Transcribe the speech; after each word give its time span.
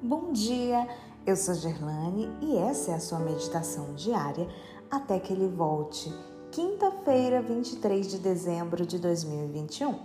Bom 0.00 0.30
dia, 0.30 0.86
eu 1.26 1.34
sou 1.34 1.54
Gerlane 1.54 2.30
e 2.40 2.56
essa 2.56 2.92
é 2.92 2.94
a 2.94 3.00
sua 3.00 3.18
meditação 3.18 3.94
diária 3.94 4.46
até 4.88 5.18
que 5.18 5.32
ele 5.32 5.48
volte. 5.48 6.14
Quinta-feira, 6.52 7.42
23 7.42 8.06
de 8.08 8.18
dezembro 8.18 8.86
de 8.86 8.96
2021. 8.96 9.98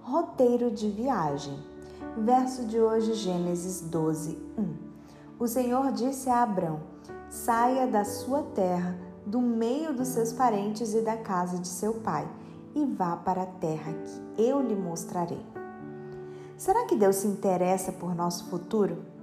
Roteiro 0.00 0.70
de 0.70 0.88
viagem. 0.88 1.54
Verso 2.16 2.64
de 2.64 2.80
hoje, 2.80 3.12
Gênesis 3.12 3.82
12, 3.82 4.38
1. 4.56 4.76
O 5.38 5.46
Senhor 5.46 5.92
disse 5.92 6.30
a 6.30 6.42
Abrão: 6.42 6.80
Saia 7.28 7.86
da 7.86 8.06
sua 8.06 8.42
terra, 8.42 8.98
do 9.26 9.42
meio 9.42 9.92
dos 9.92 10.08
seus 10.08 10.32
parentes 10.32 10.94
e 10.94 11.02
da 11.02 11.18
casa 11.18 11.58
de 11.58 11.68
seu 11.68 11.92
pai, 12.00 12.26
e 12.74 12.86
vá 12.86 13.14
para 13.16 13.42
a 13.42 13.46
terra 13.46 13.92
que 13.92 14.42
eu 14.42 14.62
lhe 14.62 14.74
mostrarei. 14.74 15.44
Será 16.56 16.86
que 16.86 16.96
Deus 16.96 17.16
se 17.16 17.26
interessa 17.26 17.92
por 17.92 18.14
nosso 18.14 18.46
futuro? 18.46 19.14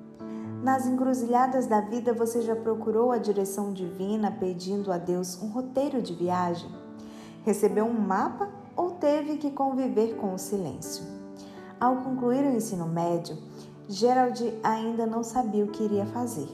Nas 0.64 0.88
encruzilhadas 0.88 1.68
da 1.68 1.82
vida, 1.82 2.14
você 2.14 2.42
já 2.42 2.56
procurou 2.56 3.12
a 3.12 3.18
direção 3.18 3.74
divina 3.74 4.32
pedindo 4.32 4.94
a 4.94 4.98
Deus 4.98 5.38
um 5.44 5.50
roteiro 5.50 6.02
de 6.02 6.14
viagem? 6.14 6.70
Recebeu 7.44 7.84
um 7.84 8.00
mapa 8.00 8.50
ou 8.74 8.92
teve 8.92 9.36
que 9.36 9.52
conviver 9.52 10.16
com 10.16 10.34
o 10.34 10.40
silêncio? 10.40 11.04
Ao 11.78 11.98
concluir 11.98 12.46
o 12.46 12.56
ensino 12.56 12.88
médio, 12.88 13.38
Gerald 13.90 14.42
ainda 14.64 15.06
não 15.06 15.22
sabia 15.22 15.66
o 15.66 15.68
que 15.68 15.84
iria 15.84 16.06
fazer. 16.06 16.48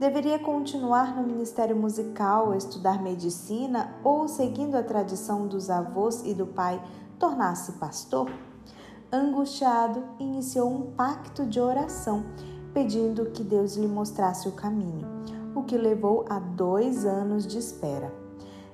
Deveria 0.00 0.38
continuar 0.38 1.14
no 1.14 1.22
ministério 1.22 1.76
musical, 1.76 2.54
estudar 2.54 3.02
medicina 3.02 3.94
ou, 4.02 4.26
seguindo 4.26 4.74
a 4.74 4.82
tradição 4.82 5.46
dos 5.46 5.68
avós 5.68 6.22
e 6.24 6.32
do 6.32 6.46
pai, 6.46 6.82
tornar-se 7.18 7.72
pastor? 7.72 8.30
angustiado, 9.10 10.02
iniciou 10.18 10.70
um 10.70 10.90
pacto 10.92 11.46
de 11.46 11.58
oração, 11.58 12.24
pedindo 12.78 13.26
que 13.26 13.42
Deus 13.42 13.74
lhe 13.74 13.88
mostrasse 13.88 14.46
o 14.46 14.52
caminho, 14.52 15.04
o 15.52 15.64
que 15.64 15.76
levou 15.76 16.24
a 16.30 16.38
dois 16.38 17.04
anos 17.04 17.44
de 17.44 17.58
espera. 17.58 18.14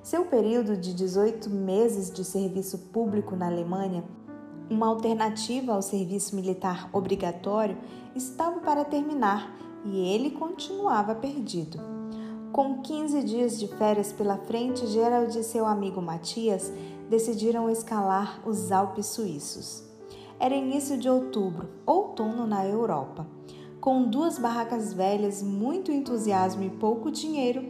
Seu 0.03 0.25
período 0.25 0.77
de 0.77 0.93
18 0.93 1.49
meses 1.49 2.11
de 2.11 2.23
serviço 2.23 2.77
público 2.93 3.35
na 3.35 3.47
Alemanha, 3.47 4.03
uma 4.69 4.85
alternativa 4.85 5.73
ao 5.73 5.81
serviço 5.81 6.35
militar 6.35 6.87
obrigatório, 6.93 7.79
estava 8.15 8.59
para 8.59 8.85
terminar 8.85 9.57
e 9.83 9.97
ele 9.97 10.29
continuava 10.29 11.15
perdido. 11.15 11.79
Com 12.51 12.83
15 12.83 13.23
dias 13.23 13.59
de 13.59 13.67
férias 13.67 14.13
pela 14.13 14.37
frente, 14.37 14.85
Gerald 14.85 15.35
e 15.35 15.43
seu 15.43 15.65
amigo 15.65 15.99
Matias 15.99 16.71
decidiram 17.09 17.71
escalar 17.71 18.39
os 18.47 18.71
Alpes 18.71 19.07
suíços. 19.07 19.83
Era 20.39 20.53
início 20.53 20.95
de 20.95 21.09
outubro, 21.09 21.69
outono 21.87 22.45
na 22.45 22.67
Europa. 22.67 23.25
Com 23.85 24.01
duas 24.01 24.39
barracas 24.39 24.93
velhas, 24.93 25.43
muito 25.43 25.91
entusiasmo 25.91 26.63
e 26.63 26.71
pouco 26.71 27.11
dinheiro, 27.11 27.63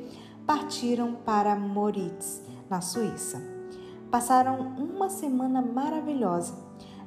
partiram 0.47 1.13
para 1.13 1.57
Moritz, 1.57 2.41
na 2.69 2.79
Suíça. 2.79 3.43
Passaram 4.09 4.75
uma 4.77 5.09
semana 5.09 5.61
maravilhosa. 5.61 6.53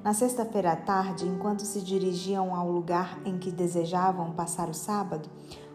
Na 0.04 0.12
sexta-feira 0.12 0.72
à 0.72 0.76
tarde, 0.76 1.26
enquanto 1.26 1.62
se 1.62 1.80
dirigiam 1.80 2.54
ao 2.54 2.70
lugar 2.70 3.18
em 3.24 3.38
que 3.38 3.50
desejavam 3.50 4.32
passar 4.32 4.68
o 4.68 4.74
sábado, 4.74 5.30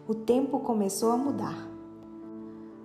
o 0.08 0.14
tempo 0.14 0.60
começou 0.60 1.12
a 1.12 1.18
mudar. 1.18 1.58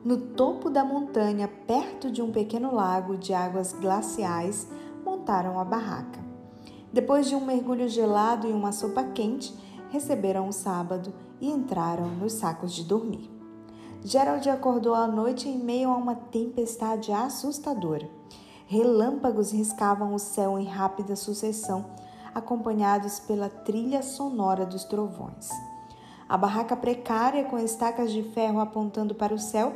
No 0.02 0.16
topo 0.16 0.70
da 0.70 0.82
montanha, 0.82 1.46
perto 1.46 2.10
de 2.10 2.22
um 2.22 2.32
pequeno 2.32 2.74
lago 2.74 3.18
de 3.18 3.34
águas 3.34 3.74
glaciais, 3.74 4.66
montaram 5.04 5.60
a 5.60 5.64
barraca. 5.66 6.24
Depois 6.90 7.28
de 7.28 7.34
um 7.34 7.44
mergulho 7.44 7.86
gelado 7.86 8.48
e 8.48 8.50
uma 8.50 8.72
sopa 8.72 9.04
quente, 9.04 9.67
receberam 9.90 10.48
o 10.48 10.52
sábado 10.52 11.12
e 11.40 11.50
entraram 11.50 12.08
nos 12.08 12.34
sacos 12.34 12.72
de 12.72 12.84
dormir. 12.84 13.30
Gerald 14.04 14.48
acordou 14.48 14.94
à 14.94 15.06
noite 15.06 15.48
em 15.48 15.58
meio 15.58 15.90
a 15.90 15.96
uma 15.96 16.14
tempestade 16.14 17.12
assustadora. 17.12 18.08
Relâmpagos 18.66 19.50
riscavam 19.50 20.14
o 20.14 20.18
céu 20.18 20.58
em 20.58 20.64
rápida 20.64 21.16
sucessão, 21.16 21.86
acompanhados 22.34 23.18
pela 23.18 23.48
trilha 23.48 24.02
sonora 24.02 24.64
dos 24.64 24.84
trovões. 24.84 25.48
A 26.28 26.36
barraca 26.36 26.76
precária, 26.76 27.44
com 27.44 27.58
estacas 27.58 28.12
de 28.12 28.22
ferro 28.22 28.60
apontando 28.60 29.14
para 29.14 29.34
o 29.34 29.38
céu, 29.38 29.72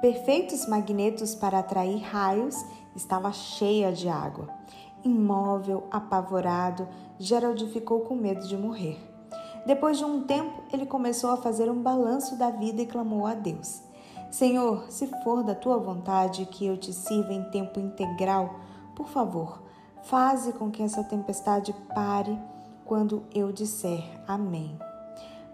perfeitos 0.00 0.66
magnetos 0.66 1.34
para 1.34 1.58
atrair 1.58 2.00
raios, 2.00 2.54
estava 2.94 3.32
cheia 3.32 3.92
de 3.92 4.08
água. 4.08 4.48
Imóvel, 5.04 5.84
apavorado, 5.90 6.88
Gerald 7.18 7.66
ficou 7.72 8.00
com 8.00 8.14
medo 8.14 8.46
de 8.46 8.56
morrer. 8.56 9.07
Depois 9.68 9.98
de 9.98 10.04
um 10.06 10.22
tempo, 10.22 10.62
ele 10.72 10.86
começou 10.86 11.28
a 11.28 11.36
fazer 11.36 11.70
um 11.70 11.82
balanço 11.82 12.38
da 12.38 12.50
vida 12.50 12.80
e 12.80 12.86
clamou 12.86 13.26
a 13.26 13.34
Deus: 13.34 13.82
Senhor, 14.30 14.86
se 14.88 15.06
for 15.22 15.42
da 15.42 15.54
tua 15.54 15.76
vontade 15.76 16.46
que 16.46 16.64
eu 16.64 16.78
te 16.78 16.90
sirva 16.90 17.34
em 17.34 17.44
tempo 17.50 17.78
integral, 17.78 18.60
por 18.96 19.08
favor, 19.08 19.60
faze 20.04 20.54
com 20.54 20.70
que 20.70 20.82
essa 20.82 21.04
tempestade 21.04 21.74
pare 21.94 22.40
quando 22.86 23.24
eu 23.34 23.52
disser 23.52 24.02
Amém. 24.26 24.74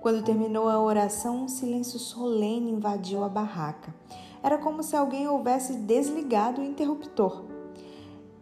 Quando 0.00 0.22
terminou 0.22 0.68
a 0.68 0.80
oração, 0.80 1.42
um 1.42 1.48
silêncio 1.48 1.98
solene 1.98 2.70
invadiu 2.70 3.24
a 3.24 3.28
barraca. 3.28 3.92
Era 4.44 4.58
como 4.58 4.84
se 4.84 4.94
alguém 4.94 5.26
houvesse 5.26 5.72
desligado 5.72 6.60
o 6.60 6.64
interruptor. 6.64 7.46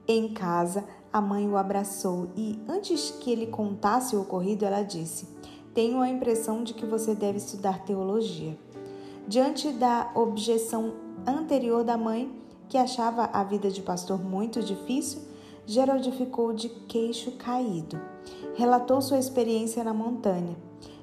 Em 0.06 0.34
casa, 0.34 0.84
a 1.10 1.19
mãe 1.19 1.49
o 1.49 1.56
abraçou 1.56 2.28
e, 2.37 2.60
antes 2.69 3.10
que 3.12 3.33
ele 3.33 3.47
contasse 3.47 4.15
o 4.15 4.21
ocorrido, 4.21 4.66
ela 4.66 4.83
disse: 4.83 5.31
Tenho 5.75 6.00
a 6.00 6.09
impressão 6.09 6.62
de 6.62 6.75
que 6.75 6.84
você 6.84 7.15
deve 7.15 7.38
estudar 7.38 7.84
teologia. 7.84 8.59
Diante 9.27 9.71
da 9.71 10.10
objeção 10.15 10.93
anterior 11.27 11.83
da 11.83 11.97
mãe, 11.97 12.31
que 12.69 12.77
achava 12.77 13.31
a 13.33 13.43
vida 13.43 13.71
de 13.71 13.81
pastor 13.81 14.22
muito 14.22 14.62
difícil, 14.62 15.22
Gerald 15.66 16.10
ficou 16.12 16.53
de 16.53 16.69
queixo 16.69 17.33
caído. 17.33 17.99
Relatou 18.55 19.00
sua 19.00 19.19
experiência 19.19 19.83
na 19.83 19.94
montanha. 19.94 20.56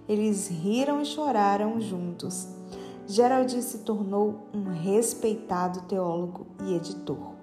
Eles 0.07 0.47
riram 0.47 1.01
e 1.01 1.06
choraram 1.06 1.80
juntos. 1.81 2.47
Gerald 3.07 3.51
se 3.63 3.80
tornou 3.80 4.36
um 4.53 4.66
respeitado 4.66 5.81
teólogo 5.88 6.46
e 6.63 6.75
editor. 6.75 7.38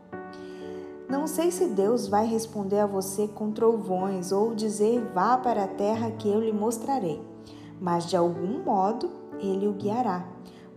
Não 1.09 1.28
sei 1.28 1.53
se 1.53 1.69
Deus 1.69 2.09
vai 2.09 2.27
responder 2.27 2.81
a 2.81 2.87
você 2.87 3.28
com 3.28 3.53
trovões 3.53 4.33
ou 4.33 4.56
dizer 4.56 5.00
vá 5.15 5.39
para 5.39 5.62
a 5.62 5.69
terra 5.69 6.11
que 6.11 6.28
eu 6.28 6.41
lhe 6.41 6.53
mostrarei, 6.53 7.22
mas 7.81 8.06
de 8.06 8.17
algum 8.17 8.65
modo 8.65 9.09
ele 9.39 9.69
o 9.69 9.72
guiará. 9.72 10.27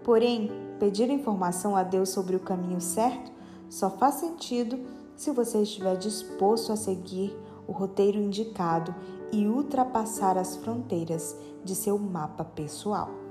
Porém, 0.04 0.52
pedir 0.80 1.10
informação 1.10 1.76
a 1.76 1.82
Deus 1.82 2.10
sobre 2.10 2.36
o 2.36 2.40
caminho 2.40 2.80
certo 2.80 3.32
só 3.68 3.90
faz 3.90 4.16
sentido 4.16 4.80
se 5.16 5.32
você 5.32 5.64
estiver 5.64 5.98
disposto 5.98 6.72
a 6.72 6.76
seguir 6.76 7.36
o 7.68 7.72
roteiro 7.72 8.20
indicado 8.20 8.94
e 9.32 9.48
ultrapassar 9.48 10.38
as 10.38 10.56
fronteiras 10.56 11.36
de 11.64 11.74
seu 11.74 11.98
mapa 11.98 12.44
pessoal. 12.44 13.29